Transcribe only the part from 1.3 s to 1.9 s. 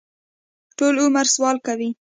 سوال کوي.